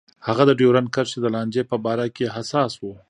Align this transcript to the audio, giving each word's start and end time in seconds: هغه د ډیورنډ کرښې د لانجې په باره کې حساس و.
هغه 0.27 0.43
د 0.47 0.51
ډیورنډ 0.59 0.87
کرښې 0.95 1.19
د 1.21 1.27
لانجې 1.35 1.63
په 1.71 1.75
باره 1.85 2.05
کې 2.15 2.33
حساس 2.35 2.73
و. 2.77 2.83